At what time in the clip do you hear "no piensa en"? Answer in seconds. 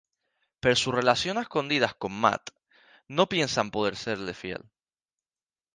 3.07-3.69